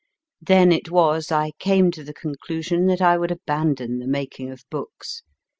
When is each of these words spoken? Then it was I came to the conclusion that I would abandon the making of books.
Then 0.41 0.71
it 0.71 0.89
was 0.89 1.31
I 1.31 1.51
came 1.59 1.91
to 1.91 2.03
the 2.03 2.11
conclusion 2.11 2.87
that 2.87 3.01
I 3.01 3.19
would 3.19 3.29
abandon 3.29 3.99
the 3.99 4.07
making 4.07 4.49
of 4.49 4.65
books. 4.71 5.21